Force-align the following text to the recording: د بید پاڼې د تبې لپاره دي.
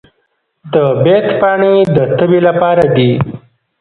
د 0.73 0.75
بید 1.03 1.25
پاڼې 1.39 1.75
د 1.95 1.97
تبې 2.17 2.39
لپاره 2.47 2.83
دي. 2.95 3.11